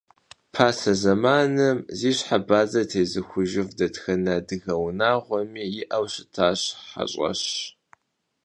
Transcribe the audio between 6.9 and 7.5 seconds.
heş'eş.